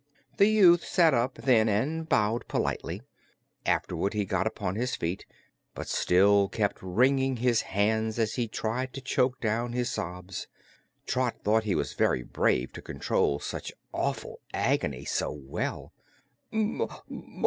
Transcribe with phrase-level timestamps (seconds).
[0.37, 3.03] The youth sat up, then, and bowed politely.
[3.67, 5.27] Afterward he got upon his feet,
[5.75, 10.47] but still kept wringing his hands as he tried to choke down his sobs.
[11.05, 15.93] Trot thought he was very brave to control such awful agony so well.